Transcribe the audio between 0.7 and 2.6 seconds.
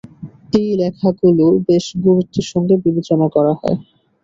লেখাগুলো বেশ গুরুত্বের